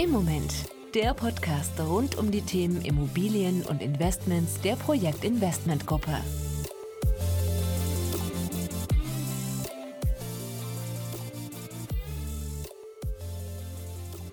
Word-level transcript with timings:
Im 0.00 0.12
Moment, 0.12 0.52
der 0.94 1.12
Podcast 1.12 1.72
rund 1.80 2.16
um 2.18 2.30
die 2.30 2.42
Themen 2.42 2.82
Immobilien 2.82 3.64
und 3.64 3.82
Investments 3.82 4.60
der 4.60 4.76
Projekt 4.76 5.24
Investment 5.24 5.86
Gruppe. 5.86 6.16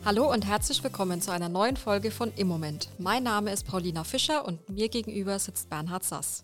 Hallo 0.05 0.32
und 0.32 0.46
herzlich 0.46 0.84
willkommen 0.84 1.20
zu 1.20 1.32
einer 1.32 1.50
neuen 1.50 1.77
Folge 1.77 2.12
von 2.12 2.32
Im 2.36 2.48
Moment. 2.48 2.90
Mein 3.00 3.23
Name 3.23 3.52
ist 3.52 3.66
Paulina 3.66 4.04
Fischer 4.04 4.45
und 4.45 4.70
mir 4.70 4.88
gegenüber 4.90 5.40
sitzt 5.40 5.72
Bernhard 5.72 6.04
Sass. 6.04 6.44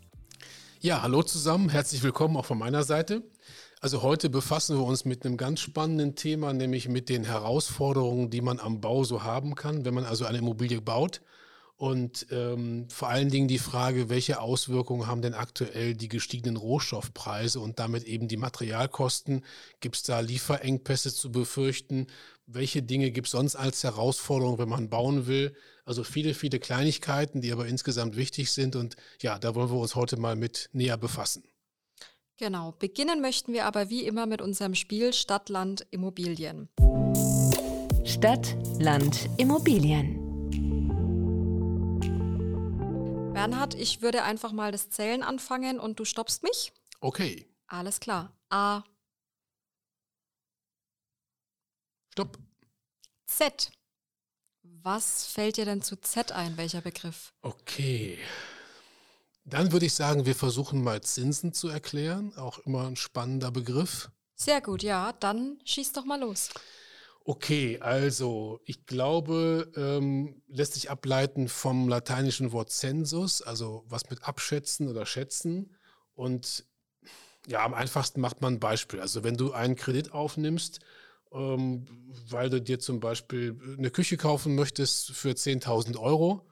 Ja, 0.80 1.04
hallo 1.04 1.22
zusammen, 1.22 1.70
herzlich 1.70 2.02
willkommen 2.02 2.38
auch 2.38 2.46
von 2.46 2.58
meiner 2.58 2.82
Seite. 2.82 3.22
Also 3.84 4.04
heute 4.04 4.30
befassen 4.30 4.78
wir 4.78 4.86
uns 4.86 5.06
mit 5.06 5.26
einem 5.26 5.38
ganz 5.38 5.60
spannenden 5.60 6.16
Thema, 6.16 6.54
nämlich 6.54 6.88
mit 6.88 7.10
den 7.10 7.24
Herausforderungen, 7.24 8.30
die 8.30 8.42
man 8.42 8.60
am 8.60 8.80
Bau 8.80 9.04
so 9.04 9.24
haben 9.24 9.56
kann, 9.56 9.86
wenn 9.86 9.96
man 9.96 10.06
also 10.06 10.26
eine 10.26 10.38
Immobilie 10.38 10.82
baut. 10.82 11.22
Und 11.78 12.28
ähm, 12.30 12.88
vor 12.92 13.10
allen 13.10 13.30
Dingen 13.30 13.48
die 13.48 13.58
Frage, 13.58 14.08
welche 14.08 14.40
Auswirkungen 14.40 15.08
haben 15.08 15.24
denn 15.24 15.34
aktuell 15.34 15.96
die 15.96 16.10
gestiegenen 16.10 16.58
Rohstoffpreise 16.58 17.60
und 17.60 17.80
damit 17.80 18.04
eben 18.04 18.28
die 18.28 18.38
Materialkosten? 18.38 19.44
Gibt 19.80 19.96
es 19.96 20.04
da 20.04 20.20
Lieferengpässe 20.20 21.12
zu 21.12 21.32
befürchten? 21.32 22.06
Welche 22.46 22.84
Dinge 22.84 23.10
gibt 23.10 23.28
es 23.28 23.32
sonst 23.32 23.56
als 23.56 23.84
Herausforderung, 23.84 24.60
wenn 24.60 24.70
man 24.70 24.92
bauen 24.92 25.26
will? 25.26 25.56
Also 25.86 26.04
viele, 26.04 26.36
viele 26.36 26.60
Kleinigkeiten, 26.60 27.42
die 27.42 27.52
aber 27.52 27.66
insgesamt 27.66 28.16
wichtig 28.16 28.52
sind. 28.52 28.76
Und 28.76 28.96
ja, 29.22 29.40
da 29.40 29.56
wollen 29.56 29.72
wir 29.72 29.80
uns 29.80 29.96
heute 29.96 30.18
mal 30.18 30.36
mit 30.36 30.70
näher 30.72 30.98
befassen. 30.98 31.51
Genau, 32.38 32.72
beginnen 32.74 33.22
möchten 33.22 33.54
wir 33.54 33.66
aber 33.66 33.90
wie 33.90 34.06
immer 34.06 34.26
mit 34.26 34.42
unserem 34.42 34.76
Spiel 34.76 35.14
Stadt, 35.14 35.50
Land, 35.50 35.86
Immobilien. 35.92 36.70
Stadt, 38.04 38.58
Land, 38.80 39.30
Immobilien. 39.38 40.18
Bernhard, 43.34 43.76
ich 43.76 44.02
würde 44.02 44.24
einfach 44.24 44.52
mal 44.52 44.72
das 44.72 44.90
Zählen 44.90 45.24
anfangen 45.24 45.80
und 45.80 46.00
du 46.00 46.06
stoppst 46.06 46.44
mich. 46.44 46.74
Okay. 47.00 47.48
Alles 47.68 48.00
klar. 48.00 48.38
A. 48.50 48.84
Stopp. 52.12 52.38
Z. 53.26 53.72
Was 54.64 55.26
fällt 55.26 55.58
dir 55.58 55.66
denn 55.66 55.82
zu 55.82 55.96
Z 55.96 56.32
ein? 56.32 56.58
Welcher 56.58 56.82
Begriff? 56.82 57.34
Okay. 57.42 58.20
Dann 59.52 59.74
würde 59.74 59.86
ich 59.86 59.94
sagen, 59.94 60.26
wir 60.26 60.34
versuchen 60.34 60.82
mal 60.82 61.02
Zinsen 61.02 61.52
zu 61.52 61.68
erklären. 61.68 62.34
Auch 62.38 62.60
immer 62.60 62.88
ein 62.88 62.96
spannender 62.96 63.52
Begriff. 63.52 64.10
Sehr 64.34 64.62
gut, 64.62 64.82
ja. 64.82 65.12
Dann 65.12 65.60
schieß 65.66 65.92
doch 65.92 66.06
mal 66.06 66.22
los. 66.22 66.50
Okay, 67.26 67.78
also 67.82 68.62
ich 68.64 68.86
glaube, 68.86 69.70
ähm, 69.76 70.42
lässt 70.48 70.74
sich 70.74 70.90
ableiten 70.90 71.50
vom 71.50 71.90
lateinischen 71.90 72.54
Wort 72.54 72.72
census, 72.72 73.42
also 73.42 73.84
was 73.88 74.10
mit 74.10 74.24
abschätzen 74.24 74.88
oder 74.88 75.06
schätzen. 75.06 75.76
Und 76.14 76.66
ja, 77.46 77.66
am 77.66 77.74
einfachsten 77.74 78.22
macht 78.22 78.40
man 78.40 78.54
ein 78.54 78.60
Beispiel. 78.62 79.02
Also 79.02 79.26
wenn 79.26 79.36
du 79.36 79.52
einen 79.52 79.76
Kredit 79.76 80.14
aufnimmst, 80.14 80.80
ähm, 81.34 81.88
weil 82.30 82.50
du 82.50 82.62
dir 82.62 82.80
zum 82.80 83.02
Beispiel 83.02 83.60
eine 83.78 83.92
Küche 83.92 84.16
kaufen 84.16 84.56
möchtest 84.56 85.12
für 85.12 85.32
10.000 85.32 85.98
Euro, 86.00 86.48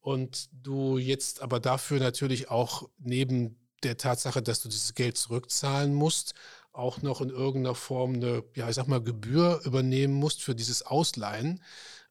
und 0.00 0.48
du 0.52 0.98
jetzt 0.98 1.42
aber 1.42 1.60
dafür 1.60 1.98
natürlich 2.00 2.50
auch 2.50 2.88
neben 2.98 3.56
der 3.82 3.96
Tatsache, 3.96 4.42
dass 4.42 4.60
du 4.60 4.68
dieses 4.68 4.94
Geld 4.94 5.16
zurückzahlen 5.16 5.94
musst, 5.94 6.34
auch 6.72 7.02
noch 7.02 7.20
in 7.20 7.30
irgendeiner 7.30 7.74
Form 7.74 8.14
eine, 8.14 8.44
ja, 8.54 8.68
ich 8.68 8.76
sag 8.76 8.86
mal, 8.88 9.02
Gebühr 9.02 9.60
übernehmen 9.64 10.14
musst 10.14 10.42
für 10.42 10.54
dieses 10.54 10.82
Ausleihen, 10.82 11.62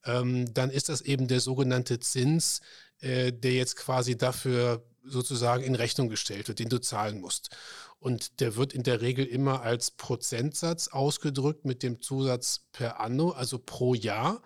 ähm, 0.05 0.53
dann 0.53 0.69
ist 0.69 0.89
das 0.89 1.01
eben 1.01 1.27
der 1.27 1.39
sogenannte 1.39 2.00
Zins, 2.00 2.61
äh, 3.00 3.31
der 3.31 3.53
jetzt 3.53 3.75
quasi 3.75 4.17
dafür 4.17 4.83
sozusagen 5.03 5.63
in 5.63 5.75
Rechnung 5.75 6.09
gestellt 6.09 6.47
wird, 6.47 6.59
den 6.59 6.69
du 6.69 6.79
zahlen 6.79 7.19
musst. 7.19 7.56
Und 8.00 8.39
der 8.39 8.56
wird 8.56 8.73
in 8.73 8.83
der 8.83 9.01
Regel 9.01 9.25
immer 9.25 9.61
als 9.61 9.91
Prozentsatz 9.91 10.88
ausgedrückt 10.89 11.66
mit 11.66 11.83
dem 11.83 12.01
Zusatz 12.01 12.61
per 12.71 13.00
anno, 13.00 13.31
also 13.31 13.59
pro 13.59 13.94
Jahr. 13.94 14.41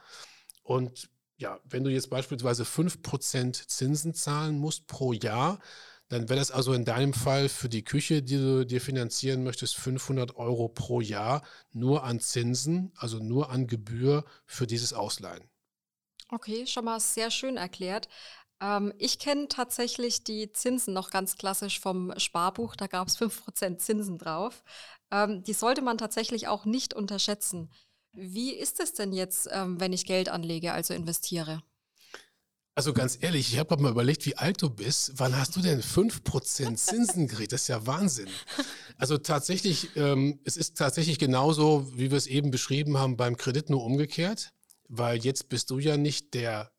Und 0.63 1.09
ja, 1.37 1.59
wenn 1.63 1.83
du 1.83 1.89
jetzt 1.89 2.09
beispielsweise 2.09 2.65
5% 2.65 3.69
Zinsen 3.69 4.13
zahlen 4.13 4.59
musst 4.59 4.87
pro 4.87 5.13
Jahr, 5.13 5.59
dann 6.09 6.29
wäre 6.29 6.39
das 6.39 6.51
also 6.51 6.73
in 6.73 6.85
deinem 6.85 7.13
Fall 7.13 7.49
für 7.49 7.69
die 7.69 7.83
Küche, 7.83 8.21
die 8.21 8.37
du 8.37 8.65
dir 8.65 8.81
finanzieren 8.81 9.43
möchtest, 9.43 9.75
500 9.75 10.35
Euro 10.35 10.69
pro 10.69 11.01
Jahr 11.01 11.43
nur 11.71 12.03
an 12.03 12.19
Zinsen, 12.19 12.91
also 12.95 13.17
nur 13.17 13.49
an 13.49 13.67
Gebühr 13.67 14.25
für 14.45 14.67
dieses 14.67 14.93
Ausleihen. 14.93 15.49
Okay, 16.29 16.67
schon 16.67 16.85
mal 16.85 16.99
sehr 16.99 17.31
schön 17.31 17.57
erklärt. 17.57 18.09
Ähm, 18.61 18.93
ich 18.97 19.19
kenne 19.19 19.47
tatsächlich 19.47 20.23
die 20.23 20.51
Zinsen 20.51 20.93
noch 20.93 21.09
ganz 21.09 21.37
klassisch 21.37 21.79
vom 21.79 22.13
Sparbuch. 22.17 22.75
Da 22.75 22.87
gab 22.87 23.07
es 23.07 23.17
5% 23.17 23.81
Zinsen 23.81 24.17
drauf. 24.17 24.63
Ähm, 25.11 25.43
die 25.43 25.53
sollte 25.53 25.81
man 25.81 25.97
tatsächlich 25.97 26.47
auch 26.47 26.65
nicht 26.65 26.93
unterschätzen. 26.93 27.71
Wie 28.13 28.51
ist 28.53 28.79
es 28.79 28.93
denn 28.93 29.11
jetzt, 29.11 29.49
ähm, 29.51 29.79
wenn 29.79 29.93
ich 29.93 30.05
Geld 30.05 30.29
anlege, 30.29 30.73
also 30.73 30.93
investiere? 30.93 31.63
Also 32.75 32.91
ganz 32.93 33.19
ehrlich, 33.21 33.53
ich 33.53 33.59
habe 33.59 33.77
mal 33.77 33.91
überlegt, 33.91 34.25
wie 34.25 34.35
alt 34.35 34.61
du 34.61 34.69
bist. 34.69 35.13
Wann 35.17 35.37
hast 35.37 35.55
du 35.55 35.61
denn 35.61 35.81
5% 35.81 36.75
Zinsen 36.75 37.27
gekriegt? 37.27 37.51
Das 37.51 37.63
ist 37.63 37.67
ja 37.67 37.85
Wahnsinn. 37.85 38.29
Also 38.97 39.17
tatsächlich, 39.17 39.95
ähm, 39.95 40.39
es 40.43 40.57
ist 40.57 40.77
tatsächlich 40.77 41.19
genauso, 41.19 41.91
wie 41.95 42.11
wir 42.11 42.17
es 42.17 42.27
eben 42.27 42.51
beschrieben 42.51 42.97
haben, 42.97 43.17
beim 43.17 43.37
Kredit 43.37 43.69
nur 43.69 43.83
umgekehrt. 43.83 44.53
Weil 44.87 45.17
jetzt 45.17 45.49
bist 45.49 45.69
du 45.69 45.79
ja 45.79 45.97
nicht 45.97 46.33
der 46.33 46.72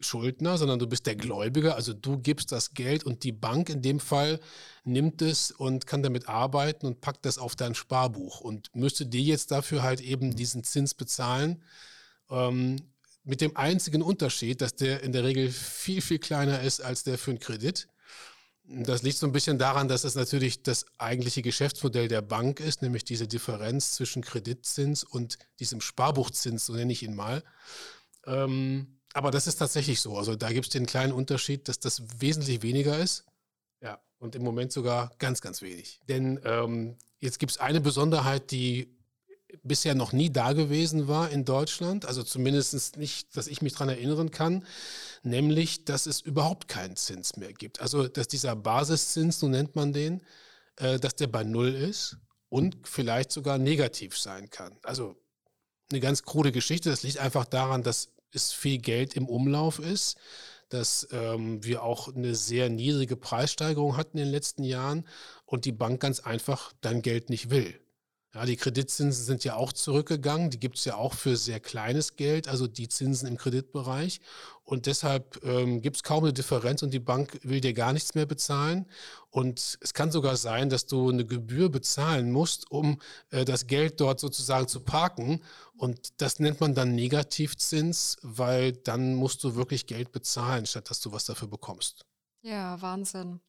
Schuldner, 0.00 0.58
sondern 0.58 0.78
du 0.78 0.86
bist 0.86 1.06
der 1.06 1.16
Gläubiger. 1.16 1.74
Also 1.74 1.92
du 1.94 2.18
gibst 2.18 2.52
das 2.52 2.74
Geld 2.74 3.04
und 3.04 3.24
die 3.24 3.32
Bank 3.32 3.68
in 3.70 3.82
dem 3.82 4.00
Fall 4.00 4.40
nimmt 4.84 5.22
es 5.22 5.50
und 5.50 5.86
kann 5.86 6.02
damit 6.02 6.28
arbeiten 6.28 6.86
und 6.86 7.00
packt 7.00 7.24
das 7.24 7.38
auf 7.38 7.56
dein 7.56 7.74
Sparbuch 7.74 8.40
und 8.40 8.74
müsste 8.74 9.06
dir 9.06 9.22
jetzt 9.22 9.50
dafür 9.50 9.82
halt 9.82 10.00
eben 10.00 10.36
diesen 10.36 10.64
Zins 10.64 10.94
bezahlen. 10.94 11.62
Ähm, 12.30 12.76
mit 13.24 13.40
dem 13.40 13.56
einzigen 13.56 14.02
Unterschied, 14.02 14.60
dass 14.60 14.76
der 14.76 15.02
in 15.02 15.12
der 15.12 15.24
Regel 15.24 15.50
viel, 15.50 16.00
viel 16.00 16.18
kleiner 16.18 16.60
ist 16.60 16.80
als 16.80 17.02
der 17.02 17.18
für 17.18 17.32
einen 17.32 17.40
Kredit. 17.40 17.88
Das 18.68 19.02
liegt 19.02 19.18
so 19.18 19.26
ein 19.26 19.32
bisschen 19.32 19.58
daran, 19.58 19.88
dass 19.88 20.04
es 20.04 20.14
natürlich 20.16 20.62
das 20.62 20.86
eigentliche 20.98 21.42
Geschäftsmodell 21.42 22.08
der 22.08 22.22
Bank 22.22 22.60
ist, 22.60 22.82
nämlich 22.82 23.04
diese 23.04 23.28
Differenz 23.28 23.92
zwischen 23.92 24.22
Kreditzins 24.22 25.04
und 25.04 25.38
diesem 25.60 25.80
Sparbuchzins, 25.80 26.66
so 26.66 26.72
nenne 26.72 26.92
ich 26.92 27.02
ihn 27.02 27.14
mal. 27.14 27.42
Ähm, 28.26 28.95
aber 29.16 29.30
das 29.30 29.46
ist 29.46 29.56
tatsächlich 29.56 30.02
so. 30.02 30.18
Also 30.18 30.36
da 30.36 30.52
gibt 30.52 30.66
es 30.66 30.70
den 30.70 30.84
kleinen 30.84 31.12
Unterschied, 31.12 31.68
dass 31.68 31.78
das 31.78 32.02
wesentlich 32.20 32.60
weniger 32.60 32.98
ist. 32.98 33.24
Ja, 33.80 33.98
und 34.18 34.34
im 34.36 34.42
Moment 34.42 34.72
sogar 34.72 35.10
ganz, 35.18 35.40
ganz 35.40 35.62
wenig. 35.62 36.00
Denn 36.06 36.38
ähm, 36.44 36.98
jetzt 37.18 37.38
gibt 37.38 37.52
es 37.52 37.58
eine 37.58 37.80
Besonderheit, 37.80 38.50
die 38.50 38.94
bisher 39.62 39.94
noch 39.94 40.12
nie 40.12 40.30
da 40.30 40.52
gewesen 40.52 41.08
war 41.08 41.30
in 41.30 41.46
Deutschland, 41.46 42.04
also 42.04 42.22
zumindest 42.22 42.98
nicht, 42.98 43.34
dass 43.38 43.46
ich 43.46 43.62
mich 43.62 43.72
daran 43.72 43.88
erinnern 43.88 44.30
kann, 44.30 44.66
nämlich, 45.22 45.86
dass 45.86 46.04
es 46.04 46.20
überhaupt 46.20 46.68
keinen 46.68 46.96
Zins 46.96 47.38
mehr 47.38 47.54
gibt. 47.54 47.80
Also, 47.80 48.08
dass 48.08 48.28
dieser 48.28 48.54
Basiszins, 48.54 49.40
so 49.40 49.48
nennt 49.48 49.76
man 49.76 49.94
den, 49.94 50.20
äh, 50.76 50.98
dass 50.98 51.14
der 51.14 51.28
bei 51.28 51.42
Null 51.42 51.74
ist 51.74 52.18
und 52.50 52.76
vielleicht 52.86 53.32
sogar 53.32 53.56
negativ 53.56 54.18
sein 54.18 54.50
kann. 54.50 54.76
Also 54.82 55.16
eine 55.90 56.00
ganz 56.00 56.22
krude 56.22 56.52
Geschichte. 56.52 56.90
Das 56.90 57.02
liegt 57.02 57.18
einfach 57.18 57.46
daran, 57.46 57.82
dass 57.82 58.10
es 58.36 58.52
viel 58.52 58.78
Geld 58.78 59.14
im 59.14 59.28
Umlauf 59.28 59.78
ist, 59.78 60.16
dass 60.68 61.08
ähm, 61.12 61.64
wir 61.64 61.82
auch 61.82 62.14
eine 62.14 62.34
sehr 62.34 62.68
niedrige 62.68 63.16
Preissteigerung 63.16 63.96
hatten 63.96 64.18
in 64.18 64.24
den 64.24 64.32
letzten 64.32 64.64
Jahren 64.64 65.06
und 65.44 65.64
die 65.64 65.72
Bank 65.72 66.00
ganz 66.00 66.20
einfach 66.20 66.72
dein 66.80 67.02
Geld 67.02 67.30
nicht 67.30 67.50
will. 67.50 67.78
Ja, 68.36 68.44
die 68.44 68.56
Kreditzinsen 68.56 69.24
sind 69.24 69.44
ja 69.44 69.56
auch 69.56 69.72
zurückgegangen. 69.72 70.50
Die 70.50 70.60
gibt 70.60 70.76
es 70.76 70.84
ja 70.84 70.96
auch 70.96 71.14
für 71.14 71.38
sehr 71.38 71.58
kleines 71.58 72.16
Geld, 72.16 72.48
also 72.48 72.66
die 72.66 72.86
Zinsen 72.86 73.26
im 73.26 73.38
Kreditbereich. 73.38 74.20
Und 74.62 74.84
deshalb 74.84 75.42
ähm, 75.42 75.80
gibt 75.80 75.96
es 75.96 76.02
kaum 76.02 76.22
eine 76.22 76.34
Differenz 76.34 76.82
und 76.82 76.90
die 76.90 76.98
Bank 76.98 77.40
will 77.44 77.62
dir 77.62 77.72
gar 77.72 77.94
nichts 77.94 78.14
mehr 78.14 78.26
bezahlen. 78.26 78.84
Und 79.30 79.78
es 79.80 79.94
kann 79.94 80.12
sogar 80.12 80.36
sein, 80.36 80.68
dass 80.68 80.84
du 80.84 81.08
eine 81.08 81.24
Gebühr 81.24 81.70
bezahlen 81.70 82.30
musst, 82.30 82.70
um 82.70 83.00
äh, 83.30 83.46
das 83.46 83.68
Geld 83.68 84.02
dort 84.02 84.20
sozusagen 84.20 84.68
zu 84.68 84.80
parken. 84.80 85.42
Und 85.74 86.20
das 86.20 86.38
nennt 86.38 86.60
man 86.60 86.74
dann 86.74 86.94
Negativzins, 86.94 88.18
weil 88.20 88.72
dann 88.72 89.14
musst 89.14 89.44
du 89.44 89.56
wirklich 89.56 89.86
Geld 89.86 90.12
bezahlen, 90.12 90.66
statt 90.66 90.90
dass 90.90 91.00
du 91.00 91.10
was 91.10 91.24
dafür 91.24 91.48
bekommst. 91.48 92.04
Ja, 92.46 92.80
Wahnsinn. 92.80 93.40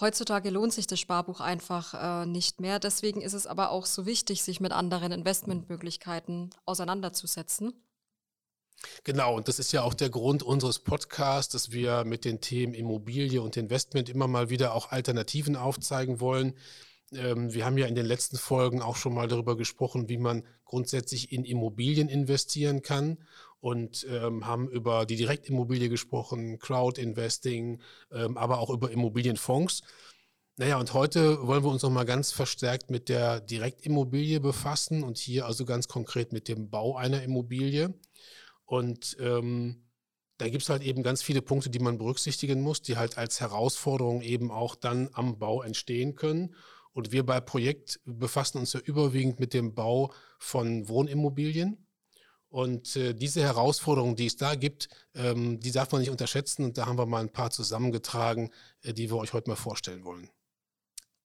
Heutzutage 0.00 0.50
lohnt 0.50 0.74
sich 0.74 0.86
das 0.86 1.00
Sparbuch 1.00 1.40
einfach 1.40 1.94
äh, 1.94 2.26
nicht 2.26 2.60
mehr. 2.60 2.78
Deswegen 2.78 3.22
ist 3.22 3.32
es 3.32 3.46
aber 3.46 3.70
auch 3.70 3.86
so 3.86 4.04
wichtig, 4.04 4.42
sich 4.42 4.60
mit 4.60 4.70
anderen 4.70 5.12
Investmentmöglichkeiten 5.12 6.50
auseinanderzusetzen. 6.66 7.72
Genau, 9.02 9.34
und 9.34 9.48
das 9.48 9.58
ist 9.58 9.72
ja 9.72 9.82
auch 9.82 9.94
der 9.94 10.10
Grund 10.10 10.42
unseres 10.42 10.80
Podcasts, 10.80 11.50
dass 11.50 11.72
wir 11.72 12.04
mit 12.04 12.26
den 12.26 12.42
Themen 12.42 12.74
Immobilie 12.74 13.40
und 13.40 13.56
Investment 13.56 14.10
immer 14.10 14.28
mal 14.28 14.50
wieder 14.50 14.74
auch 14.74 14.92
Alternativen 14.92 15.56
aufzeigen 15.56 16.20
wollen. 16.20 16.52
Ähm, 17.12 17.52
wir 17.52 17.64
haben 17.64 17.78
ja 17.78 17.86
in 17.86 17.94
den 17.94 18.06
letzten 18.06 18.36
Folgen 18.36 18.82
auch 18.82 18.96
schon 18.96 19.14
mal 19.14 19.28
darüber 19.28 19.56
gesprochen, 19.56 20.08
wie 20.08 20.18
man 20.18 20.44
grundsätzlich 20.64 21.32
in 21.32 21.44
Immobilien 21.44 22.08
investieren 22.08 22.82
kann. 22.82 23.18
und 23.60 24.06
ähm, 24.08 24.46
haben 24.46 24.68
über 24.68 25.04
die 25.04 25.16
Direktimmobilie 25.16 25.88
gesprochen, 25.88 26.58
Crowd-Investing, 26.60 27.80
ähm, 28.12 28.36
aber 28.36 28.58
auch 28.60 28.70
über 28.70 28.90
Immobilienfonds. 28.90 29.82
Naja, 30.56 30.78
und 30.78 30.92
heute 30.92 31.46
wollen 31.46 31.64
wir 31.64 31.70
uns 31.70 31.82
nochmal 31.82 32.04
ganz 32.04 32.32
verstärkt 32.32 32.90
mit 32.90 33.08
der 33.08 33.40
Direktimmobilie 33.40 34.40
befassen 34.40 35.04
und 35.04 35.18
hier 35.18 35.46
also 35.46 35.64
ganz 35.64 35.88
konkret 35.88 36.32
mit 36.32 36.48
dem 36.48 36.70
Bau 36.70 36.96
einer 36.96 37.22
Immobilie. 37.22 37.94
Und 38.64 39.16
ähm, 39.20 39.84
da 40.38 40.48
gibt 40.48 40.62
es 40.62 40.68
halt 40.68 40.82
eben 40.82 41.02
ganz 41.02 41.22
viele 41.22 41.42
Punkte, 41.42 41.70
die 41.70 41.78
man 41.78 41.98
berücksichtigen 41.98 42.60
muss, 42.60 42.82
die 42.82 42.96
halt 42.96 43.18
als 43.18 43.40
Herausforderung 43.40 44.20
eben 44.20 44.50
auch 44.50 44.74
dann 44.74 45.10
am 45.12 45.38
Bau 45.38 45.62
entstehen 45.62 46.14
können. 46.16 46.54
Und 46.98 47.12
wir 47.12 47.24
bei 47.24 47.40
Projekt 47.40 48.00
befassen 48.06 48.58
uns 48.58 48.72
ja 48.72 48.80
überwiegend 48.80 49.38
mit 49.38 49.54
dem 49.54 49.72
Bau 49.72 50.12
von 50.40 50.88
Wohnimmobilien. 50.88 51.86
Und 52.48 52.96
äh, 52.96 53.14
diese 53.14 53.40
Herausforderungen, 53.40 54.16
die 54.16 54.26
es 54.26 54.36
da 54.36 54.56
gibt, 54.56 54.88
ähm, 55.14 55.60
die 55.60 55.70
darf 55.70 55.92
man 55.92 56.00
nicht 56.00 56.10
unterschätzen. 56.10 56.64
Und 56.64 56.76
da 56.76 56.86
haben 56.86 56.98
wir 56.98 57.06
mal 57.06 57.20
ein 57.20 57.32
paar 57.32 57.52
zusammengetragen, 57.52 58.50
äh, 58.82 58.92
die 58.92 59.10
wir 59.10 59.16
euch 59.16 59.32
heute 59.32 59.48
mal 59.48 59.54
vorstellen 59.54 60.04
wollen. 60.04 60.28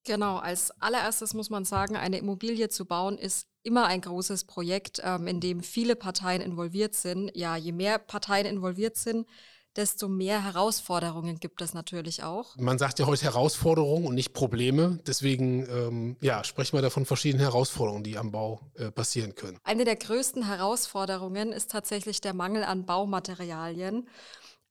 Genau, 0.03 0.37
als 0.37 0.69
allererstes 0.79 1.33
muss 1.33 1.49
man 1.49 1.65
sagen, 1.65 1.95
eine 1.95 2.19
Immobilie 2.19 2.69
zu 2.69 2.85
bauen 2.85 3.17
ist 3.17 3.47
immer 3.63 3.87
ein 3.87 4.01
großes 4.01 4.43
Projekt, 4.43 5.01
ähm, 5.03 5.25
in 5.25 5.39
dem 5.39 5.63
viele 5.63 5.95
Parteien 5.95 6.43
involviert 6.43 6.93
sind. 6.93 7.35
Ja, 7.35 7.55
je 7.55 7.71
mehr 7.71 7.97
Parteien 7.97 8.45
involviert 8.45 8.95
sind, 8.95 9.27
desto 9.75 10.07
mehr 10.07 10.43
Herausforderungen 10.43 11.39
gibt 11.39 11.61
es 11.61 11.73
natürlich 11.73 12.23
auch. 12.23 12.55
Man 12.57 12.77
sagt 12.77 12.99
ja 12.99 13.05
heute 13.05 13.23
Herausforderungen 13.23 14.05
und 14.05 14.15
nicht 14.15 14.33
Probleme. 14.33 14.99
Deswegen 15.07 15.67
ähm, 15.69 16.17
ja, 16.21 16.43
sprechen 16.43 16.77
wir 16.77 16.81
da 16.81 16.89
von 16.89 17.05
verschiedenen 17.05 17.43
Herausforderungen, 17.43 18.03
die 18.03 18.17
am 18.17 18.31
Bau 18.31 18.61
äh, 18.75 18.91
passieren 18.91 19.35
können. 19.35 19.57
Eine 19.63 19.85
der 19.85 19.95
größten 19.95 20.45
Herausforderungen 20.45 21.51
ist 21.51 21.71
tatsächlich 21.71 22.21
der 22.21 22.33
Mangel 22.33 22.63
an 22.63 22.85
Baumaterialien. 22.85 24.07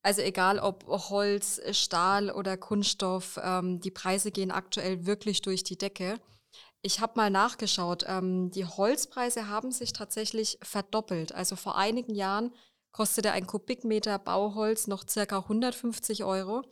Also 0.01 0.21
egal 0.21 0.59
ob 0.59 0.85
Holz, 0.87 1.61
Stahl 1.71 2.29
oder 2.29 2.57
Kunststoff, 2.57 3.39
ähm, 3.41 3.79
die 3.79 3.91
Preise 3.91 4.31
gehen 4.31 4.51
aktuell 4.51 5.05
wirklich 5.05 5.41
durch 5.41 5.63
die 5.63 5.77
Decke. 5.77 6.19
Ich 6.81 6.99
habe 6.99 7.13
mal 7.15 7.29
nachgeschaut, 7.29 8.03
ähm, 8.07 8.51
die 8.51 8.65
Holzpreise 8.65 9.47
haben 9.47 9.71
sich 9.71 9.93
tatsächlich 9.93 10.59
verdoppelt. 10.61 11.33
Also 11.33 11.55
vor 11.55 11.77
einigen 11.77 12.13
Jahren 12.13 12.51
kostete 12.93 13.33
ein 13.33 13.45
Kubikmeter 13.45 14.17
Bauholz 14.17 14.87
noch 14.87 15.05
circa 15.05 15.39
150 15.39 16.23
Euro. 16.23 16.63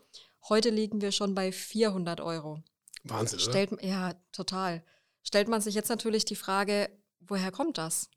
Heute 0.47 0.69
liegen 0.69 1.01
wir 1.01 1.11
schon 1.11 1.35
bei 1.35 1.51
400 1.51 2.21
Euro. 2.21 2.63
Wahnsinn, 3.03 3.39
Stellt, 3.39 3.73
oder? 3.73 3.83
Ja, 3.83 4.13
total. 4.31 4.83
Stellt 5.23 5.49
man 5.49 5.59
sich 5.59 5.75
jetzt 5.75 5.89
natürlich 5.89 6.23
die 6.23 6.35
Frage, 6.35 6.89
woher 7.19 7.51
kommt 7.51 7.77
das? 7.77 8.09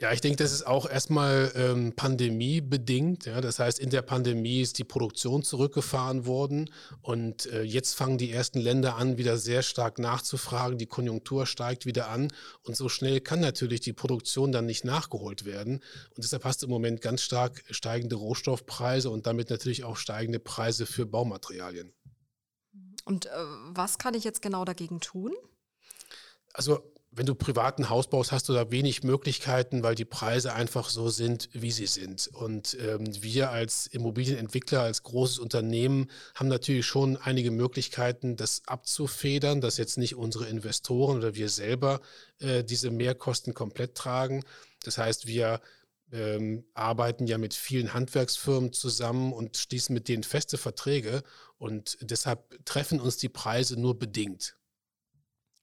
Ja, 0.00 0.12
ich 0.12 0.20
denke, 0.20 0.42
das 0.42 0.52
ist 0.52 0.66
auch 0.66 0.90
erstmal 0.90 1.52
ähm, 1.54 1.92
pandemiebedingt. 1.94 3.26
Ja? 3.26 3.40
Das 3.40 3.60
heißt, 3.60 3.78
in 3.78 3.90
der 3.90 4.02
Pandemie 4.02 4.60
ist 4.60 4.78
die 4.78 4.84
Produktion 4.84 5.44
zurückgefahren 5.44 6.26
worden 6.26 6.68
und 7.00 7.46
äh, 7.46 7.62
jetzt 7.62 7.94
fangen 7.94 8.18
die 8.18 8.32
ersten 8.32 8.58
Länder 8.58 8.96
an, 8.96 9.18
wieder 9.18 9.38
sehr 9.38 9.62
stark 9.62 10.00
nachzufragen. 10.00 10.78
Die 10.78 10.86
Konjunktur 10.86 11.46
steigt 11.46 11.86
wieder 11.86 12.08
an 12.08 12.32
und 12.64 12.76
so 12.76 12.88
schnell 12.88 13.20
kann 13.20 13.38
natürlich 13.38 13.82
die 13.82 13.92
Produktion 13.92 14.50
dann 14.50 14.66
nicht 14.66 14.84
nachgeholt 14.84 15.44
werden. 15.44 15.74
Und 15.74 16.24
deshalb 16.24 16.44
hast 16.44 16.62
du 16.62 16.66
im 16.66 16.72
Moment 16.72 17.00
ganz 17.00 17.22
stark 17.22 17.62
steigende 17.70 18.16
Rohstoffpreise 18.16 19.10
und 19.10 19.28
damit 19.28 19.48
natürlich 19.48 19.84
auch 19.84 19.96
steigende 19.96 20.40
Preise 20.40 20.86
für 20.86 21.06
Baumaterialien. 21.06 21.92
Und 23.04 23.26
äh, 23.26 23.30
was 23.70 23.98
kann 23.98 24.14
ich 24.14 24.24
jetzt 24.24 24.42
genau 24.42 24.64
dagegen 24.64 24.98
tun? 24.98 25.32
Also 26.52 26.93
wenn 27.16 27.26
du 27.26 27.34
privaten 27.34 27.88
Haus 27.88 28.08
baust, 28.08 28.32
hast 28.32 28.48
du 28.48 28.52
da 28.52 28.70
wenig 28.70 29.02
Möglichkeiten, 29.04 29.82
weil 29.82 29.94
die 29.94 30.04
Preise 30.04 30.52
einfach 30.52 30.88
so 30.88 31.08
sind, 31.08 31.48
wie 31.52 31.70
sie 31.70 31.86
sind. 31.86 32.28
Und 32.28 32.76
ähm, 32.80 33.04
wir 33.22 33.50
als 33.50 33.86
Immobilienentwickler, 33.86 34.82
als 34.82 35.02
großes 35.02 35.38
Unternehmen 35.38 36.10
haben 36.34 36.48
natürlich 36.48 36.86
schon 36.86 37.16
einige 37.16 37.50
Möglichkeiten, 37.50 38.36
das 38.36 38.62
abzufedern, 38.66 39.60
dass 39.60 39.76
jetzt 39.76 39.96
nicht 39.96 40.16
unsere 40.16 40.46
Investoren 40.46 41.18
oder 41.18 41.34
wir 41.34 41.48
selber 41.48 42.00
äh, 42.40 42.64
diese 42.64 42.90
Mehrkosten 42.90 43.54
komplett 43.54 43.94
tragen. 43.94 44.42
Das 44.82 44.98
heißt, 44.98 45.26
wir 45.26 45.60
ähm, 46.12 46.64
arbeiten 46.74 47.26
ja 47.26 47.38
mit 47.38 47.54
vielen 47.54 47.94
Handwerksfirmen 47.94 48.72
zusammen 48.72 49.32
und 49.32 49.56
schließen 49.56 49.94
mit 49.94 50.08
denen 50.08 50.24
feste 50.24 50.58
Verträge. 50.58 51.22
Und 51.58 51.96
deshalb 52.00 52.64
treffen 52.64 53.00
uns 53.00 53.16
die 53.16 53.28
Preise 53.28 53.78
nur 53.80 53.98
bedingt. 53.98 54.56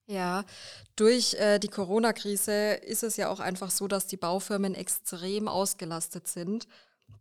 Ja, 0.08 0.44
durch 0.96 1.36
äh, 1.36 1.60
die 1.60 1.68
Corona-Krise 1.68 2.74
ist 2.74 3.04
es 3.04 3.18
ja 3.18 3.30
auch 3.30 3.40
einfach 3.40 3.72
so, 3.72 3.88
dass 3.88 4.08
die 4.08 4.18
Baufirmen 4.18 4.76
extrem 4.76 5.48
ausgelastet 5.48 6.28
sind. 6.28 6.68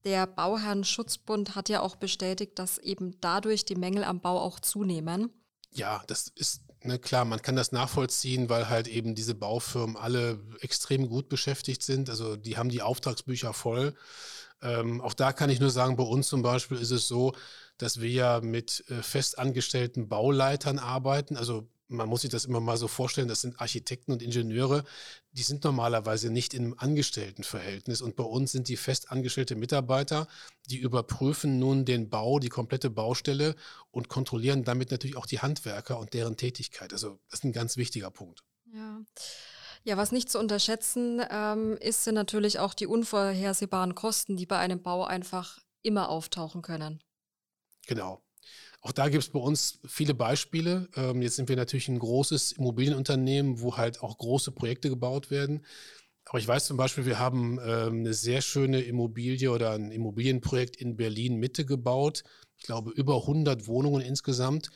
Der 0.04 0.26
Bauherrenschutzbund 0.26 1.54
hat 1.54 1.68
ja 1.68 1.82
auch 1.82 1.96
bestätigt, 1.96 2.58
dass 2.58 2.78
eben 2.78 3.20
dadurch 3.20 3.64
die 3.64 3.76
Mängel 3.76 4.04
am 4.04 4.20
Bau 4.20 4.40
auch 4.40 4.58
zunehmen. 4.58 5.30
Ja, 5.72 6.02
das 6.06 6.28
ist 6.34 6.62
ne, 6.82 6.98
klar, 6.98 7.24
man 7.24 7.42
kann 7.42 7.56
das 7.56 7.72
nachvollziehen, 7.72 8.48
weil 8.48 8.68
halt 8.68 8.88
eben 8.88 9.14
diese 9.14 9.34
Baufirmen 9.34 9.96
alle 9.96 10.40
extrem 10.60 11.08
gut 11.08 11.28
beschäftigt 11.28 11.82
sind. 11.82 12.10
Also 12.10 12.36
die 12.36 12.56
haben 12.56 12.70
die 12.70 12.82
Auftragsbücher 12.82 13.52
voll. 13.52 13.94
Ähm, 14.62 15.00
auch 15.00 15.14
da 15.14 15.32
kann 15.32 15.50
ich 15.50 15.60
nur 15.60 15.70
sagen, 15.70 15.96
bei 15.96 16.04
uns 16.04 16.28
zum 16.28 16.42
Beispiel 16.42 16.78
ist 16.78 16.90
es 16.90 17.08
so, 17.08 17.32
dass 17.78 18.00
wir 18.00 18.10
ja 18.10 18.40
mit 18.40 18.84
äh, 18.88 19.02
festangestellten 19.02 20.08
Bauleitern 20.08 20.78
arbeiten. 20.78 21.36
Also 21.36 21.68
man 21.90 22.08
muss 22.08 22.22
sich 22.22 22.30
das 22.30 22.44
immer 22.44 22.60
mal 22.60 22.76
so 22.76 22.88
vorstellen, 22.88 23.28
das 23.28 23.40
sind 23.40 23.60
Architekten 23.60 24.12
und 24.12 24.22
Ingenieure, 24.22 24.84
die 25.32 25.42
sind 25.42 25.64
normalerweise 25.64 26.30
nicht 26.30 26.54
im 26.54 26.78
Angestelltenverhältnis. 26.78 28.00
Und 28.00 28.16
bei 28.16 28.24
uns 28.24 28.52
sind 28.52 28.68
die 28.68 28.76
festangestellte 28.76 29.56
Mitarbeiter, 29.56 30.28
die 30.66 30.78
überprüfen 30.78 31.58
nun 31.58 31.84
den 31.84 32.08
Bau, 32.08 32.38
die 32.38 32.48
komplette 32.48 32.90
Baustelle 32.90 33.56
und 33.90 34.08
kontrollieren 34.08 34.64
damit 34.64 34.90
natürlich 34.90 35.16
auch 35.16 35.26
die 35.26 35.40
Handwerker 35.40 35.98
und 35.98 36.14
deren 36.14 36.36
Tätigkeit. 36.36 36.92
Also 36.92 37.18
das 37.28 37.40
ist 37.40 37.44
ein 37.44 37.52
ganz 37.52 37.76
wichtiger 37.76 38.10
Punkt. 38.10 38.44
Ja. 38.72 39.00
Ja, 39.82 39.96
was 39.96 40.12
nicht 40.12 40.28
zu 40.28 40.38
unterschätzen 40.38 41.22
ähm, 41.30 41.78
ist, 41.80 42.04
sind 42.04 42.14
natürlich 42.14 42.58
auch 42.58 42.74
die 42.74 42.86
unvorhersehbaren 42.86 43.94
Kosten, 43.94 44.36
die 44.36 44.44
bei 44.44 44.58
einem 44.58 44.82
Bau 44.82 45.04
einfach 45.04 45.58
immer 45.80 46.10
auftauchen 46.10 46.60
können. 46.60 47.02
Genau. 47.86 48.22
Auch 48.82 48.92
da 48.92 49.08
gibt 49.08 49.22
es 49.22 49.28
bei 49.30 49.38
uns 49.38 49.78
viele 49.86 50.14
Beispiele. 50.14 50.88
Ähm, 50.96 51.20
jetzt 51.22 51.36
sind 51.36 51.48
wir 51.48 51.56
natürlich 51.56 51.88
ein 51.88 51.98
großes 51.98 52.52
Immobilienunternehmen, 52.52 53.60
wo 53.60 53.76
halt 53.76 54.02
auch 54.02 54.16
große 54.16 54.52
Projekte 54.52 54.88
gebaut 54.88 55.30
werden. 55.30 55.64
Aber 56.24 56.38
ich 56.38 56.48
weiß 56.48 56.66
zum 56.66 56.76
Beispiel, 56.76 57.06
wir 57.06 57.18
haben 57.18 57.58
ähm, 57.64 58.00
eine 58.00 58.14
sehr 58.14 58.40
schöne 58.40 58.80
Immobilie 58.80 59.50
oder 59.50 59.72
ein 59.72 59.90
Immobilienprojekt 59.90 60.76
in 60.76 60.96
Berlin 60.96 61.36
Mitte 61.36 61.64
gebaut. 61.66 62.22
Ich 62.56 62.64
glaube, 62.64 62.90
über 62.92 63.16
100 63.16 63.66
Wohnungen 63.66 64.00
insgesamt. 64.00 64.70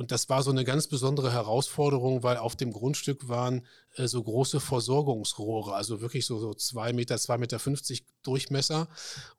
Und 0.00 0.12
das 0.12 0.30
war 0.30 0.42
so 0.42 0.50
eine 0.50 0.64
ganz 0.64 0.86
besondere 0.86 1.30
Herausforderung, 1.30 2.22
weil 2.22 2.38
auf 2.38 2.56
dem 2.56 2.72
Grundstück 2.72 3.28
waren 3.28 3.66
äh, 3.96 4.08
so 4.08 4.22
große 4.22 4.58
Versorgungsrohre, 4.58 5.74
also 5.74 6.00
wirklich 6.00 6.24
so, 6.24 6.38
so 6.38 6.54
zwei 6.54 6.94
Meter, 6.94 7.18
zwei 7.18 7.36
Meter 7.36 7.58
fünfzig 7.58 8.06
Durchmesser. 8.22 8.88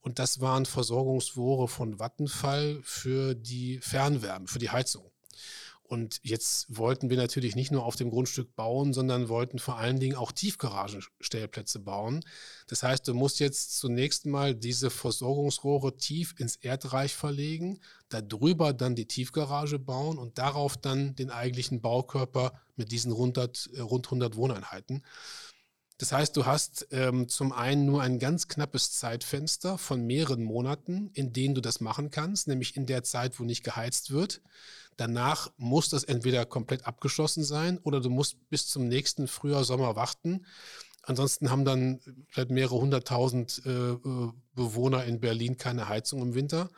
Und 0.01 0.19
das 0.19 0.39
waren 0.39 0.67
Versorgungsrohre 0.67 1.67
von 1.67 1.97
Vattenfall 1.97 2.79
für 2.83 3.33
die 3.33 3.79
Fernwärme, 3.79 4.47
für 4.47 4.59
die 4.59 4.69
Heizung. 4.69 5.10
Und 5.91 6.21
jetzt 6.23 6.67
wollten 6.69 7.09
wir 7.09 7.17
natürlich 7.17 7.57
nicht 7.57 7.69
nur 7.69 7.83
auf 7.83 7.97
dem 7.97 8.11
Grundstück 8.11 8.55
bauen, 8.55 8.93
sondern 8.93 9.27
wollten 9.27 9.59
vor 9.59 9.75
allen 9.75 9.99
Dingen 9.99 10.15
auch 10.15 10.31
Tiefgaragenstellplätze 10.31 11.79
bauen. 11.81 12.23
Das 12.67 12.81
heißt, 12.81 13.05
du 13.09 13.13
musst 13.13 13.41
jetzt 13.41 13.77
zunächst 13.77 14.25
mal 14.25 14.55
diese 14.55 14.89
Versorgungsrohre 14.89 15.97
tief 15.97 16.33
ins 16.37 16.55
Erdreich 16.55 17.13
verlegen, 17.13 17.81
darüber 18.07 18.71
dann 18.71 18.95
die 18.95 19.05
Tiefgarage 19.05 19.79
bauen 19.79 20.17
und 20.17 20.37
darauf 20.37 20.77
dann 20.77 21.13
den 21.15 21.29
eigentlichen 21.29 21.81
Baukörper 21.81 22.53
mit 22.77 22.93
diesen 22.93 23.11
100, 23.11 23.71
äh, 23.73 23.81
rund 23.81 24.07
100 24.07 24.37
Wohneinheiten. 24.37 25.03
Das 25.97 26.13
heißt, 26.13 26.37
du 26.37 26.45
hast 26.45 26.87
ähm, 26.91 27.27
zum 27.27 27.51
einen 27.51 27.85
nur 27.85 28.01
ein 28.01 28.17
ganz 28.17 28.47
knappes 28.47 28.93
Zeitfenster 28.93 29.77
von 29.77 30.07
mehreren 30.07 30.41
Monaten, 30.41 31.11
in 31.13 31.33
denen 31.33 31.53
du 31.53 31.59
das 31.59 31.81
machen 31.81 32.11
kannst, 32.11 32.47
nämlich 32.47 32.77
in 32.77 32.85
der 32.85 33.03
Zeit, 33.03 33.41
wo 33.41 33.43
nicht 33.43 33.65
geheizt 33.65 34.11
wird. 34.11 34.41
Danach 35.01 35.51
muss 35.57 35.89
das 35.89 36.03
entweder 36.03 36.45
komplett 36.45 36.85
abgeschlossen 36.85 37.43
sein 37.43 37.79
oder 37.79 38.01
du 38.01 38.11
musst 38.11 38.37
bis 38.51 38.67
zum 38.67 38.87
nächsten 38.87 39.27
Frühjahr, 39.27 39.63
Sommer 39.63 39.95
warten. 39.95 40.45
Ansonsten 41.01 41.49
haben 41.49 41.65
dann 41.65 41.99
vielleicht 42.29 42.51
mehrere 42.51 42.79
hunderttausend 42.79 43.63
äh, 43.65 43.93
äh 43.93 44.31
Bewohner 44.53 45.05
in 45.05 45.19
Berlin 45.19 45.57
keine 45.57 45.89
Heizung 45.89 46.21
im 46.21 46.35
Winter. 46.35 46.69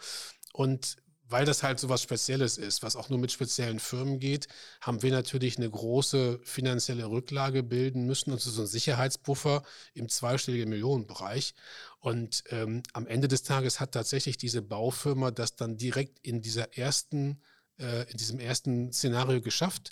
Und 0.54 0.96
weil 1.28 1.44
das 1.44 1.64
halt 1.64 1.82
so 1.82 1.90
was 1.90 2.02
Spezielles 2.02 2.58
ist, 2.58 2.82
was 2.82 2.96
auch 2.96 3.10
nur 3.10 3.20
mit 3.20 3.34
speziellen 3.34 3.82
Firmen 3.82 4.20
geht, 4.20 4.48
haben 4.80 5.02
wir 5.02 5.12
natürlich 5.12 5.58
eine 5.58 5.70
große 5.70 6.40
finanzielle 6.44 7.10
Rücklage 7.10 7.62
bilden 7.62 8.06
müssen, 8.06 8.32
also 8.32 8.52
so 8.52 8.62
ein 8.62 8.68
Sicherheitspuffer 8.68 9.64
im 9.96 10.08
zweistelligen 10.08 10.70
Millionenbereich. 10.70 11.56
Und 12.00 12.46
ähm, 12.52 12.84
am 12.94 13.06
Ende 13.06 13.28
des 13.28 13.44
Tages 13.44 13.82
hat 13.82 13.92
tatsächlich 13.92 14.38
diese 14.38 14.62
Baufirma 14.62 15.32
das 15.32 15.58
dann 15.58 15.76
direkt 15.76 16.20
in 16.20 16.42
dieser 16.42 16.78
ersten, 16.78 17.42
äh, 17.84 18.10
in 18.10 18.18
diesem 18.18 18.40
ersten 18.40 18.92
Szenario 18.92 19.42
geschafft. 19.42 19.92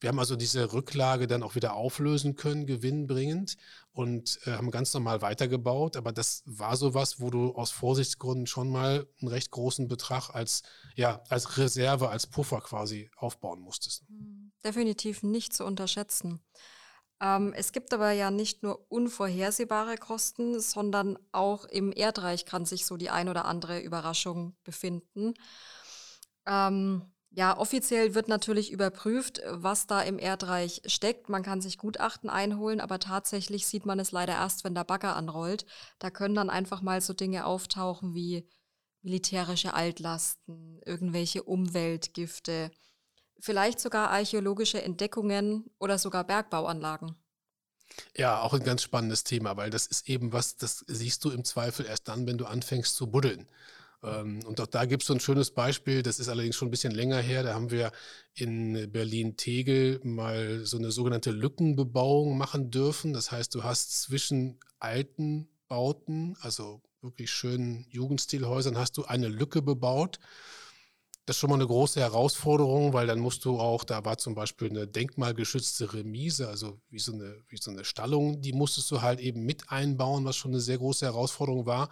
Wir 0.00 0.08
haben 0.08 0.18
also 0.18 0.34
diese 0.34 0.72
Rücklage 0.72 1.26
dann 1.26 1.42
auch 1.42 1.54
wieder 1.54 1.74
auflösen 1.74 2.34
können, 2.34 2.66
gewinnbringend 2.66 3.58
und 3.92 4.40
äh, 4.46 4.52
haben 4.52 4.70
ganz 4.70 4.94
normal 4.94 5.20
weitergebaut. 5.20 5.96
Aber 5.96 6.10
das 6.10 6.42
war 6.46 6.76
sowas, 6.76 7.20
wo 7.20 7.30
du 7.30 7.54
aus 7.54 7.70
Vorsichtsgründen 7.70 8.46
schon 8.46 8.70
mal 8.70 9.06
einen 9.20 9.28
recht 9.28 9.50
großen 9.50 9.88
Betrag 9.88 10.30
als, 10.30 10.62
ja, 10.96 11.22
als 11.28 11.58
Reserve, 11.58 12.08
als 12.08 12.26
Puffer 12.26 12.62
quasi 12.62 13.10
aufbauen 13.16 13.60
musstest. 13.60 14.04
Hm, 14.08 14.52
definitiv 14.64 15.22
nicht 15.22 15.52
zu 15.52 15.66
unterschätzen. 15.66 16.40
Ähm, 17.20 17.52
es 17.54 17.72
gibt 17.72 17.92
aber 17.92 18.12
ja 18.12 18.30
nicht 18.30 18.62
nur 18.62 18.90
unvorhersehbare 18.90 19.98
Kosten, 19.98 20.58
sondern 20.60 21.18
auch 21.32 21.66
im 21.66 21.92
Erdreich 21.92 22.46
kann 22.46 22.64
sich 22.64 22.86
so 22.86 22.96
die 22.96 23.10
ein 23.10 23.28
oder 23.28 23.44
andere 23.44 23.80
Überraschung 23.80 24.56
befinden. 24.64 25.34
Ähm, 26.46 27.12
ja, 27.32 27.56
offiziell 27.56 28.14
wird 28.14 28.26
natürlich 28.26 28.72
überprüft, 28.72 29.40
was 29.46 29.86
da 29.86 30.02
im 30.02 30.18
Erdreich 30.18 30.82
steckt. 30.86 31.28
Man 31.28 31.44
kann 31.44 31.60
sich 31.60 31.78
Gutachten 31.78 32.28
einholen, 32.28 32.80
aber 32.80 32.98
tatsächlich 32.98 33.66
sieht 33.68 33.86
man 33.86 34.00
es 34.00 34.10
leider 34.10 34.32
erst, 34.32 34.64
wenn 34.64 34.74
der 34.74 34.84
Bagger 34.84 35.14
anrollt. 35.14 35.64
Da 36.00 36.10
können 36.10 36.34
dann 36.34 36.50
einfach 36.50 36.82
mal 36.82 37.00
so 37.00 37.12
Dinge 37.12 37.46
auftauchen 37.46 38.14
wie 38.14 38.48
militärische 39.02 39.74
Altlasten, 39.74 40.80
irgendwelche 40.84 41.44
Umweltgifte, 41.44 42.72
vielleicht 43.38 43.78
sogar 43.78 44.10
archäologische 44.10 44.82
Entdeckungen 44.82 45.70
oder 45.78 45.98
sogar 45.98 46.24
Bergbauanlagen. 46.24 47.14
Ja, 48.16 48.40
auch 48.42 48.54
ein 48.54 48.62
ganz 48.62 48.82
spannendes 48.82 49.24
Thema, 49.24 49.56
weil 49.56 49.70
das 49.70 49.86
ist 49.86 50.08
eben 50.08 50.32
was, 50.32 50.56
das 50.56 50.84
siehst 50.86 51.24
du 51.24 51.30
im 51.30 51.44
Zweifel 51.44 51.86
erst 51.86 52.08
dann, 52.08 52.26
wenn 52.26 52.38
du 52.38 52.46
anfängst 52.46 52.94
zu 52.96 53.08
buddeln. 53.08 53.48
Ähm, 54.02 54.40
und 54.46 54.60
auch 54.60 54.66
da 54.66 54.84
gibt 54.84 55.02
es 55.02 55.08
so 55.08 55.14
ein 55.14 55.20
schönes 55.20 55.50
Beispiel, 55.50 56.02
das 56.02 56.18
ist 56.18 56.28
allerdings 56.28 56.56
schon 56.56 56.68
ein 56.68 56.70
bisschen 56.70 56.92
länger 56.92 57.18
her. 57.18 57.42
Da 57.42 57.54
haben 57.54 57.70
wir 57.70 57.92
in 58.34 58.90
Berlin-Tegel 58.90 60.00
mal 60.04 60.64
so 60.64 60.78
eine 60.78 60.90
sogenannte 60.90 61.30
Lückenbebauung 61.30 62.38
machen 62.38 62.70
dürfen. 62.70 63.12
Das 63.12 63.30
heißt, 63.30 63.54
du 63.54 63.64
hast 63.64 64.00
zwischen 64.02 64.58
alten 64.78 65.48
Bauten, 65.68 66.36
also 66.40 66.82
wirklich 67.02 67.30
schönen 67.30 67.86
Jugendstilhäusern, 67.90 68.78
hast 68.78 68.96
du 68.96 69.04
eine 69.04 69.28
Lücke 69.28 69.62
bebaut. 69.62 70.18
Das 71.26 71.36
ist 71.36 71.40
schon 71.40 71.50
mal 71.50 71.56
eine 71.56 71.66
große 71.66 72.00
Herausforderung, 72.00 72.92
weil 72.92 73.06
dann 73.06 73.20
musst 73.20 73.44
du 73.44 73.60
auch, 73.60 73.84
da 73.84 74.04
war 74.04 74.18
zum 74.18 74.34
Beispiel 74.34 74.68
eine 74.68 74.88
denkmalgeschützte 74.88 75.92
Remise, 75.94 76.48
also 76.48 76.80
wie 76.88 76.98
so 76.98 77.12
eine, 77.12 77.36
wie 77.48 77.58
so 77.58 77.70
eine 77.70 77.84
Stallung, 77.84 78.40
die 78.40 78.52
musstest 78.52 78.90
du 78.90 79.00
halt 79.00 79.20
eben 79.20 79.44
mit 79.44 79.70
einbauen, 79.70 80.24
was 80.24 80.36
schon 80.36 80.50
eine 80.50 80.60
sehr 80.60 80.78
große 80.78 81.06
Herausforderung 81.06 81.66
war. 81.66 81.90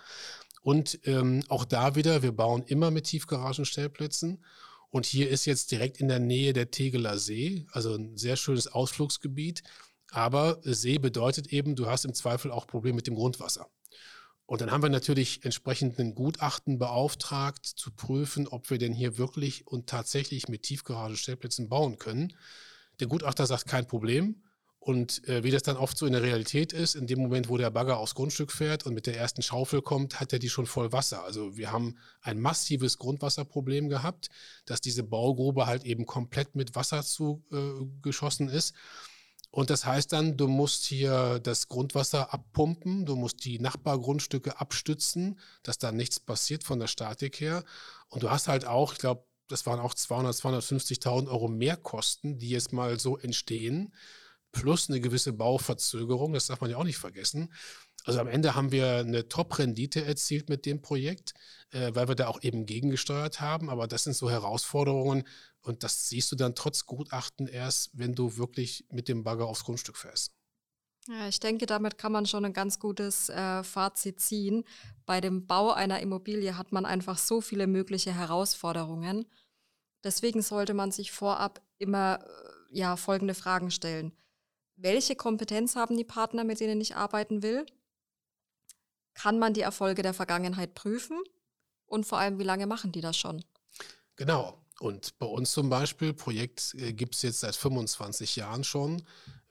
Und 0.63 1.01
ähm, 1.05 1.43
auch 1.49 1.65
da 1.65 1.95
wieder, 1.95 2.23
wir 2.23 2.33
bauen 2.33 2.65
immer 2.67 2.91
mit 2.91 3.05
Tiefgaragenstellplätzen. 3.05 4.45
Und 4.91 5.07
hier 5.07 5.29
ist 5.29 5.45
jetzt 5.45 5.71
direkt 5.71 5.99
in 5.99 6.09
der 6.09 6.19
Nähe 6.19 6.53
der 6.53 6.71
Tegeler 6.71 7.19
See, 7.19 7.67
also 7.73 7.95
ein 7.95 8.17
sehr 8.17 8.37
schönes 8.37 8.69
Ausflugsgebiet. 8.69 9.63
Aber 10.11 10.59
See 10.63 10.99
bedeutet 10.99 11.49
eben, 11.53 11.77
du 11.77 11.87
hast 11.87 12.05
im 12.05 12.15
Zweifel 12.15 12.51
auch 12.51 12.67
Probleme 12.67 12.97
mit 12.97 13.07
dem 13.07 13.15
Grundwasser. 13.15 13.69
Und 14.47 14.63
dann 14.63 14.71
haben 14.71 14.83
wir 14.83 14.89
natürlich 14.89 15.45
entsprechend 15.45 15.99
einen 15.99 16.15
Gutachten 16.15 16.79
beauftragt, 16.79 17.67
zu 17.67 17.91
prüfen, 17.91 18.49
ob 18.49 18.71
wir 18.71 18.79
denn 18.79 18.95
hier 18.95 19.19
wirklich 19.19 19.67
und 19.67 19.89
tatsächlich 19.89 20.49
mit 20.49 20.63
Tiefgaragenstellplätzen 20.63 21.69
bauen 21.69 21.99
können. 21.99 22.35
Der 22.99 23.09
Gutachter 23.09 23.47
sagt 23.47 23.67
kein 23.67 23.87
Problem. 23.87 24.43
Und 24.89 25.29
äh, 25.29 25.45
wie 25.45 25.51
das 25.51 25.65
dann 25.65 25.77
oft 25.77 25.99
so 25.99 26.07
in 26.07 26.15
der 26.15 26.23
Realität 26.23 26.73
ist, 26.73 26.95
in 26.95 27.07
dem 27.07 27.19
Moment, 27.19 27.51
wo 27.51 27.59
der 27.59 27.69
Bagger 27.69 27.99
aufs 27.99 28.15
Grundstück 28.15 28.51
fährt 28.51 28.87
und 28.87 28.95
mit 28.95 29.07
der 29.07 29.19
ersten 29.19 29.43
Schaufel 29.43 29.83
kommt, 29.83 30.19
hat 30.19 30.33
er 30.33 30.39
die 30.39 30.49
schon 30.49 30.65
voll 30.65 30.93
Wasser. 30.93 31.25
Also 31.25 31.59
wir 31.59 31.73
haben 31.73 31.99
ein 32.23 32.41
massives 32.41 32.97
Grundwasserproblem 32.97 33.91
gehabt, 33.91 34.31
dass 34.65 34.81
diese 34.81 35.03
Baugrube 35.03 35.67
halt 35.67 35.85
eben 35.85 36.07
komplett 36.07 36.55
mit 36.55 36.75
Wasser 36.75 37.03
zugeschossen 37.03 38.49
äh, 38.49 38.57
ist. 38.57 38.75
Und 39.51 39.69
das 39.69 39.85
heißt 39.85 40.11
dann, 40.11 40.39
du 40.39 40.49
musst 40.49 40.87
hier 40.87 41.39
das 41.43 41.69
Grundwasser 41.69 42.33
abpumpen, 42.33 43.05
du 43.05 43.15
musst 43.15 43.45
die 43.45 43.59
Nachbargrundstücke 43.59 44.59
abstützen, 44.59 45.39
dass 45.65 45.77
da 45.77 45.93
nichts 45.93 46.19
passiert 46.19 46.65
von 46.65 46.81
der 46.81 46.87
Statik 46.87 47.41
her. 47.41 47.63
Und 48.09 48.23
du 48.23 48.31
hast 48.31 48.49
halt 48.49 48.65
auch, 48.65 48.95
ich 48.95 49.01
glaube, 49.01 49.23
das 49.49 49.67
waren 49.67 49.81
auch 49.81 49.93
200, 49.93 50.35
250.000 50.35 51.29
Euro 51.29 51.49
Mehrkosten, 51.49 52.39
die 52.39 52.49
jetzt 52.49 52.73
mal 52.73 52.99
so 52.99 53.19
entstehen 53.19 53.93
plus 54.61 54.89
eine 54.89 55.01
gewisse 55.01 55.33
Bauverzögerung, 55.33 56.33
das 56.33 56.47
darf 56.47 56.61
man 56.61 56.71
ja 56.71 56.77
auch 56.77 56.85
nicht 56.85 56.99
vergessen. 56.99 57.53
Also 58.05 58.21
am 58.21 58.29
Ende 58.29 58.55
haben 58.55 58.73
wir 58.73 58.99
eine 58.99 59.29
Top-Rendite 59.29 60.05
erzielt 60.05 60.49
mit 60.49 60.65
dem 60.65 60.81
Projekt, 60.81 61.35
äh, 61.73 61.91
weil 61.95 62.09
wir 62.09 62.15
da 62.15 62.29
auch 62.29 62.43
eben 62.43 62.65
gegengesteuert 62.65 63.41
haben. 63.41 63.69
Aber 63.69 63.87
das 63.87 64.05
sind 64.05 64.15
so 64.15 64.31
Herausforderungen 64.31 65.25
und 65.61 65.83
das 65.83 66.09
siehst 66.09 66.33
du 66.33 66.37
dann 66.37 66.55
trotz 66.55 66.87
Gutachten 66.87 67.47
erst, 67.47 67.91
wenn 67.93 68.15
du 68.15 68.37
wirklich 68.37 68.87
mit 68.91 69.09
dem 69.09 69.25
Bagger 69.25 69.47
aufs 69.47 69.65
Grundstück 69.65 69.97
fährst. 69.97 70.33
Ja, 71.07 71.29
ich 71.29 71.41
denke, 71.41 71.67
damit 71.67 71.99
kann 71.99 72.13
man 72.13 72.27
schon 72.27 72.45
ein 72.45 72.53
ganz 72.53 72.79
gutes 72.79 73.29
äh, 73.29 73.63
Fazit 73.63 74.21
ziehen. 74.21 74.65
Bei 75.07 75.21
dem 75.21 75.47
Bau 75.47 75.73
einer 75.73 76.01
Immobilie 76.01 76.57
hat 76.57 76.73
man 76.73 76.87
einfach 76.87 77.19
so 77.19 77.41
viele 77.41 77.67
mögliche 77.67 78.15
Herausforderungen. 78.15 79.27
Deswegen 80.05 80.43
sollte 80.43 80.75
man 80.75 80.93
sich 80.93 81.13
vorab 81.13 81.63
immer 81.79 82.21
äh, 82.23 82.79
ja, 82.79 82.97
folgende 82.97 83.35
Fragen 83.35 83.71
stellen 83.71 84.13
welche 84.79 85.17
Kompetenz 85.17 85.77
haben 85.77 85.97
die 85.97 86.05
Partner, 86.05 86.45
mit 86.45 86.61
denen 86.61 86.81
ich 86.81 86.97
arbeiten 86.97 87.43
will? 87.43 87.67
Kann 89.15 89.39
man 89.39 89.53
die 89.53 89.63
Erfolge 89.63 90.03
der 90.03 90.15
Vergangenheit 90.15 90.75
prüfen? 90.75 91.19
Und 91.87 92.07
vor 92.07 92.19
allem, 92.19 92.39
wie 92.39 92.45
lange 92.45 92.67
machen 92.67 92.93
die 92.93 93.01
das 93.01 93.17
schon? 93.17 93.45
Genau. 94.17 94.65
Und 94.81 95.19
bei 95.19 95.27
uns 95.27 95.53
zum 95.53 95.69
Beispiel, 95.69 96.13
Projekt 96.13 96.75
äh, 96.75 96.93
gibt 96.93 97.17
es 97.17 97.23
jetzt 97.23 97.41
seit 97.41 97.57
25 97.57 98.37
Jahren 98.37 98.63
schon. 98.63 99.03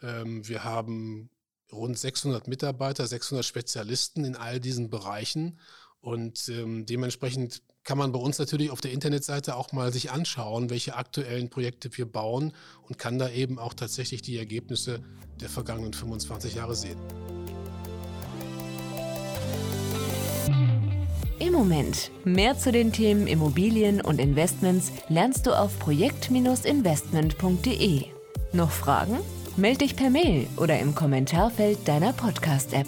Ähm, 0.02 0.48
wir 0.48 0.64
haben 0.64 1.30
rund 1.72 2.00
600 2.00 2.48
Mitarbeiter, 2.48 3.06
600 3.06 3.44
Spezialisten 3.44 4.24
in 4.24 4.38
all 4.38 4.60
diesen 4.62 4.90
Bereichen. 4.90 5.60
Und 6.00 6.48
ähm, 6.48 6.86
dementsprechend 6.86 7.62
kann 7.88 7.98
man 7.98 8.12
bei 8.12 8.20
uns 8.20 8.38
natürlich 8.38 8.70
auf 8.70 8.82
der 8.82 8.92
Internetseite 8.92 9.56
auch 9.56 9.72
mal 9.72 9.92
sich 9.94 10.12
anschauen, 10.12 10.70
welche 10.70 10.98
aktuellen 10.98 11.50
Projekte 11.50 11.90
wir 11.98 12.06
bauen 12.06 12.52
und 12.84 13.00
kann 13.00 13.18
da 13.18 13.30
eben 13.30 13.60
auch 13.60 13.74
tatsächlich 13.74 14.22
die 14.22 14.38
Ergebnisse 14.38 15.00
der 15.40 15.48
vergangenen 15.48 15.94
25 15.94 16.56
Jahre 16.56 16.76
sehen. 16.76 16.98
Im 21.40 21.54
Moment. 21.54 22.12
Mehr 22.26 22.58
zu 22.58 22.74
den 22.74 22.92
Themen 22.92 23.26
Immobilien 23.26 24.02
und 24.02 24.20
Investments 24.20 24.92
lernst 25.08 25.48
du 25.48 25.58
auf 25.58 25.80
projekt-investment.de. 25.80 28.04
Noch 28.52 28.72
Fragen? 28.72 29.18
Meld 29.56 29.80
dich 29.80 29.96
per 29.96 30.10
Mail 30.10 30.46
oder 30.58 30.78
im 30.78 30.94
Kommentarfeld 30.94 31.88
deiner 31.88 32.12
Podcast-App. 32.12 32.88